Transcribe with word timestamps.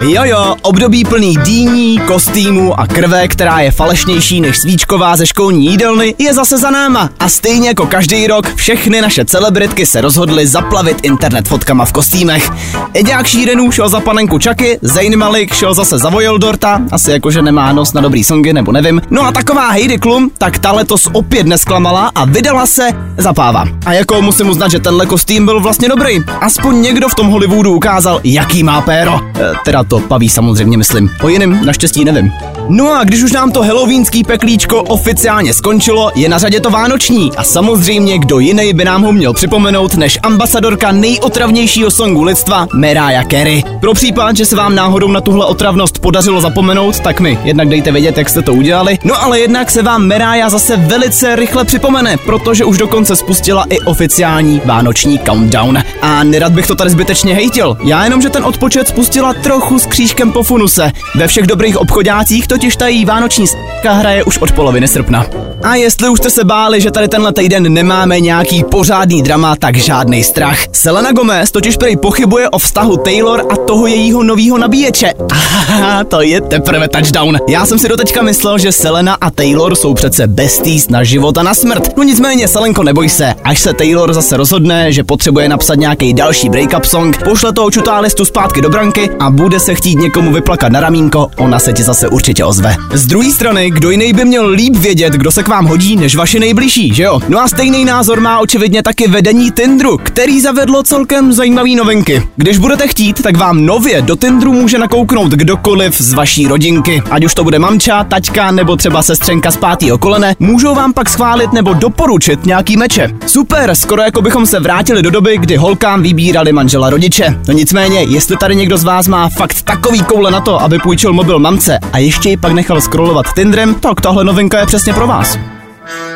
Jojo, 0.00 0.56
období 0.62 1.04
plný 1.04 1.36
dýní, 1.44 1.98
kostýmů 1.98 2.80
a 2.80 2.86
krve, 2.86 3.28
která 3.28 3.60
je 3.60 3.70
falešnější 3.70 4.40
než 4.40 4.58
svíčková 4.58 5.16
ze 5.16 5.26
školní 5.26 5.66
jídelny, 5.66 6.14
je 6.18 6.34
zase 6.34 6.58
za 6.58 6.70
náma. 6.70 7.10
A 7.20 7.28
stejně 7.28 7.68
jako 7.68 7.86
každý 7.86 8.26
rok, 8.26 8.54
všechny 8.54 9.00
naše 9.00 9.24
celebritky 9.24 9.86
se 9.86 10.00
rozhodly 10.00 10.46
zaplavit 10.46 10.98
internet 11.02 11.48
fotkama 11.48 11.84
v 11.84 11.92
kostýmech. 11.92 12.50
Eďák 12.94 13.26
Šírenů 13.26 13.70
šel 13.70 13.88
za 13.88 14.00
panenku 14.00 14.38
Chucky, 14.44 14.78
Zayn 14.82 15.18
Malik 15.18 15.54
šel 15.54 15.74
zase 15.74 15.98
za 15.98 16.10
Vojeldorta, 16.10 16.80
asi 16.92 17.10
jakože 17.10 17.42
nemá 17.42 17.72
nos 17.72 17.92
na 17.92 18.00
dobrý 18.00 18.24
songy, 18.24 18.52
nebo 18.52 18.72
nevím. 18.72 19.02
No 19.10 19.22
a 19.26 19.32
taková 19.32 19.70
Heidi 19.70 19.98
Klum, 19.98 20.30
tak 20.38 20.58
ta 20.58 20.72
letos 20.72 21.08
opět 21.12 21.46
nesklamala 21.46 22.10
a 22.14 22.24
vydala 22.24 22.66
se 22.66 22.88
za 23.16 23.32
páva. 23.32 23.64
A 23.86 23.92
jako 23.92 24.22
musím 24.22 24.48
uznat, 24.48 24.70
že 24.70 24.78
tenhle 24.78 25.06
kostým 25.06 25.44
byl 25.44 25.60
vlastně 25.60 25.88
dobrý. 25.88 26.18
Aspoň 26.40 26.82
někdo 26.82 27.08
v 27.08 27.14
tom 27.14 27.28
Hollywoodu 27.28 27.74
ukázal, 27.74 28.20
jaký 28.24 28.62
má 28.62 28.80
péro. 28.80 29.20
E, 29.40 29.52
teda 29.64 29.85
to 29.88 30.00
paví 30.00 30.28
samozřejmě 30.28 30.78
myslím. 30.78 31.10
O 31.22 31.28
jiném 31.28 31.66
naštěstí 31.66 32.04
nevím. 32.04 32.32
No 32.68 32.92
a 32.92 33.04
když 33.04 33.22
už 33.22 33.32
nám 33.32 33.52
to 33.52 33.62
halloweenský 33.62 34.24
peklíčko 34.24 34.82
oficiálně 34.82 35.54
skončilo, 35.54 36.10
je 36.14 36.28
na 36.28 36.38
řadě 36.38 36.60
to 36.60 36.70
vánoční. 36.70 37.30
A 37.36 37.44
samozřejmě, 37.44 38.18
kdo 38.18 38.38
jiný 38.38 38.72
by 38.72 38.84
nám 38.84 39.02
ho 39.02 39.12
měl 39.12 39.32
připomenout, 39.32 39.94
než 39.94 40.18
ambasadorka 40.22 40.92
nejotravnějšího 40.92 41.90
songu 41.90 42.22
lidstva, 42.22 42.66
Mariah 42.74 43.26
Carey. 43.30 43.62
Pro 43.80 43.94
případ, 43.94 44.36
že 44.36 44.46
se 44.46 44.56
vám 44.56 44.74
náhodou 44.74 45.08
na 45.08 45.20
tuhle 45.20 45.46
otravnost 45.46 45.98
podařilo 45.98 46.40
zapomenout, 46.40 47.00
tak 47.00 47.20
mi 47.20 47.38
jednak 47.44 47.68
dejte 47.68 47.92
vědět, 47.92 48.18
jak 48.18 48.28
jste 48.28 48.42
to 48.42 48.54
udělali. 48.54 48.98
No 49.04 49.22
ale 49.22 49.40
jednak 49.40 49.70
se 49.70 49.82
vám 49.82 50.08
Mariah 50.08 50.50
zase 50.50 50.76
velice 50.76 51.36
rychle 51.36 51.64
připomene, 51.64 52.16
protože 52.16 52.64
už 52.64 52.78
dokonce 52.78 53.16
spustila 53.16 53.66
i 53.70 53.80
oficiální 53.80 54.62
vánoční 54.64 55.18
countdown. 55.18 55.78
A 56.02 56.24
nerad 56.24 56.52
bych 56.52 56.66
to 56.66 56.74
tady 56.74 56.90
zbytečně 56.90 57.34
hejtil. 57.34 57.76
Já 57.84 58.04
jenom, 58.04 58.22
že 58.22 58.30
ten 58.30 58.44
odpočet 58.44 58.88
spustila 58.88 59.34
trochu 59.34 59.75
s 59.78 59.86
křížkem 59.86 60.32
po 60.32 60.42
funuse. 60.42 60.92
Ve 61.14 61.28
všech 61.28 61.46
dobrých 61.46 61.76
obchodácích 61.76 62.46
totiž 62.46 62.76
tají 62.76 63.04
vánoční 63.04 63.46
hraje 63.92 64.24
už 64.24 64.38
od 64.38 64.52
poloviny 64.52 64.88
srpna. 64.88 65.26
A 65.66 65.74
jestli 65.74 66.08
už 66.08 66.18
jste 66.18 66.30
se 66.30 66.44
báli, 66.44 66.80
že 66.80 66.90
tady 66.90 67.08
tenhle 67.08 67.32
týden 67.32 67.72
nemáme 67.72 68.20
nějaký 68.20 68.64
pořádný 68.64 69.22
drama, 69.22 69.56
tak 69.56 69.76
žádný 69.76 70.24
strach. 70.24 70.58
Selena 70.72 71.12
Gomez 71.12 71.50
totiž 71.50 71.76
prej 71.76 71.96
pochybuje 71.96 72.48
o 72.48 72.58
vztahu 72.58 72.96
Taylor 72.96 73.46
a 73.50 73.56
toho 73.56 73.86
jejího 73.86 74.22
novýho 74.22 74.58
nabíječe. 74.58 75.12
Aha, 75.30 76.04
to 76.04 76.22
je 76.22 76.40
teprve 76.40 76.88
touchdown. 76.88 77.38
Já 77.48 77.66
jsem 77.66 77.78
si 77.78 77.88
doteďka 77.88 78.22
myslel, 78.22 78.58
že 78.58 78.72
Selena 78.72 79.16
a 79.20 79.30
Taylor 79.30 79.74
jsou 79.74 79.94
přece 79.94 80.26
besties 80.26 80.88
na 80.88 81.04
život 81.04 81.38
a 81.38 81.42
na 81.42 81.54
smrt. 81.54 81.96
No 81.96 82.02
nicméně, 82.02 82.48
Selenko, 82.48 82.82
neboj 82.82 83.08
se, 83.08 83.34
až 83.44 83.58
se 83.58 83.72
Taylor 83.72 84.12
zase 84.12 84.36
rozhodne, 84.36 84.92
že 84.92 85.04
potřebuje 85.04 85.48
napsat 85.48 85.74
nějaký 85.74 86.14
další 86.14 86.48
breakup 86.48 86.84
song, 86.84 87.22
pošle 87.24 87.52
toho 87.52 87.70
čutálistu 87.70 88.24
zpátky 88.24 88.60
do 88.60 88.70
branky 88.70 89.10
a 89.20 89.30
bude 89.30 89.60
se 89.60 89.74
chtít 89.74 89.98
někomu 89.98 90.32
vyplakat 90.32 90.72
na 90.72 90.80
ramínko, 90.80 91.28
ona 91.36 91.58
se 91.58 91.72
ti 91.72 91.82
zase 91.82 92.08
určitě 92.08 92.44
ozve. 92.44 92.76
Z 92.92 93.06
druhé 93.06 93.30
strany, 93.30 93.70
kdo 93.70 93.90
jiný 93.90 94.12
by 94.12 94.24
měl 94.24 94.48
líp 94.48 94.76
vědět, 94.76 95.12
kdo 95.12 95.32
se 95.32 95.42
k 95.42 95.48
vám 95.48 95.55
hodí, 95.64 95.96
než 95.96 96.16
vaši 96.16 96.40
nejbližší, 96.40 96.94
že 96.94 97.02
jo? 97.02 97.20
No 97.28 97.40
a 97.40 97.48
stejný 97.48 97.84
názor 97.84 98.20
má 98.20 98.38
očividně 98.38 98.82
taky 98.82 99.08
vedení 99.08 99.50
Tindru, 99.50 99.98
který 100.02 100.40
zavedlo 100.40 100.82
celkem 100.82 101.32
zajímavý 101.32 101.76
novinky. 101.76 102.22
Když 102.36 102.58
budete 102.58 102.88
chtít, 102.88 103.22
tak 103.22 103.36
vám 103.36 103.66
nově 103.66 104.02
do 104.02 104.16
Tindru 104.16 104.52
může 104.52 104.78
nakouknout 104.78 105.32
kdokoliv 105.32 106.00
z 106.00 106.12
vaší 106.12 106.48
rodinky. 106.48 107.02
Ať 107.10 107.24
už 107.24 107.34
to 107.34 107.44
bude 107.44 107.58
mamča, 107.58 108.04
taťka 108.04 108.50
nebo 108.50 108.76
třeba 108.76 109.02
sestřenka 109.02 109.50
z 109.50 109.56
pátého 109.56 109.98
kolene, 109.98 110.34
můžou 110.38 110.74
vám 110.74 110.92
pak 110.92 111.08
schválit 111.08 111.52
nebo 111.52 111.74
doporučit 111.74 112.46
nějaký 112.46 112.76
meče. 112.76 113.08
Super, 113.26 113.74
skoro 113.74 114.02
jako 114.02 114.22
bychom 114.22 114.46
se 114.46 114.60
vrátili 114.60 115.02
do 115.02 115.10
doby, 115.10 115.38
kdy 115.38 115.56
holkám 115.56 116.02
vybírali 116.02 116.52
manžela 116.52 116.90
rodiče. 116.90 117.40
No 117.48 117.54
nicméně, 117.54 118.02
jestli 118.02 118.36
tady 118.36 118.56
někdo 118.56 118.78
z 118.78 118.84
vás 118.84 119.08
má 119.08 119.28
fakt 119.28 119.62
takový 119.62 120.02
koule 120.02 120.30
na 120.30 120.40
to, 120.40 120.62
aby 120.62 120.78
půjčil 120.78 121.12
mobil 121.12 121.38
mamce 121.38 121.78
a 121.92 121.98
ještě 121.98 122.28
ji 122.28 122.36
pak 122.36 122.52
nechal 122.52 122.80
scrollovat 122.80 123.26
Tindrem, 123.34 123.74
tak 123.74 124.00
tahle 124.00 124.24
novinka 124.24 124.60
je 124.60 124.66
přesně 124.66 124.92
pro 124.92 125.06
vás. 125.06 125.38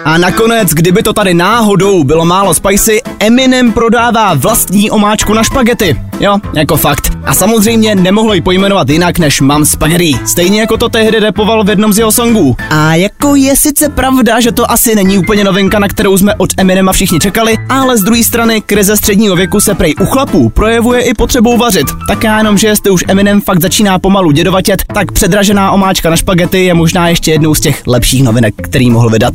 A 0.04 0.18
nakonec, 0.18 0.70
kdyby 0.70 1.03
to 1.03 1.12
tady 1.12 1.34
náhodou 1.34 2.04
bylo 2.04 2.25
málo 2.25 2.54
spicy, 2.54 3.00
Eminem 3.22 3.72
prodává 3.72 4.34
vlastní 4.34 4.91
omáčku 4.91 5.34
na 5.34 5.42
špagety. 5.42 6.00
Jo, 6.20 6.38
jako 6.54 6.76
fakt. 6.76 7.12
A 7.25 7.34
samozřejmě 7.34 7.94
nemohlo 7.94 8.34
ji 8.34 8.41
pojmenovat 8.41 8.88
jinak 8.88 9.19
než 9.19 9.41
Mam 9.41 9.64
Spaghetti. 9.64 10.19
Stejně 10.26 10.60
jako 10.60 10.76
to 10.76 10.88
tehdy 10.88 11.20
repoval 11.20 11.64
v 11.64 11.69
jednom 11.69 11.92
z 11.92 11.98
jeho 11.98 12.12
songů. 12.12 12.56
A 12.70 12.94
jako 12.94 13.34
je 13.34 13.56
sice 13.56 13.88
pravda, 13.88 14.41
že 14.41 14.53
to 14.53 14.70
asi 14.70 14.94
není 14.94 15.19
úplně 15.19 15.44
novinka, 15.44 15.78
na 15.78 15.88
kterou 15.88 16.19
jsme 16.19 16.34
od 16.34 16.50
Eminema 16.56 16.92
všichni 16.92 17.20
čekali, 17.20 17.58
ale 17.69 17.98
z 17.98 18.03
druhé 18.03 18.25
strany 18.25 18.60
krize 18.60 18.97
středního 18.97 19.37
věku 19.37 19.60
se 19.60 19.75
prej 19.75 19.94
u 20.00 20.06
chlapů 20.06 20.48
projevuje 20.48 21.02
i 21.02 21.14
potřebou 21.14 21.56
vařit. 21.56 21.87
Tak 22.08 22.25
já 22.25 22.38
jenom, 22.38 22.58
že 22.58 22.69
jestli 22.69 22.91
už 22.91 23.04
Eminem 23.08 23.41
fakt 23.41 23.60
začíná 23.60 23.98
pomalu 23.98 24.31
dědovatět, 24.31 24.82
tak 24.94 25.12
předražená 25.12 25.70
omáčka 25.70 26.10
na 26.10 26.16
špagety 26.16 26.64
je 26.64 26.75
možná 26.75 27.08
ještě 27.08 27.31
jednou 27.31 27.54
z 27.54 27.60
těch 27.60 27.82
lepších 27.87 28.22
novinek, 28.22 28.54
který 28.62 28.91
mohl 28.91 29.10
vydat. 29.10 29.34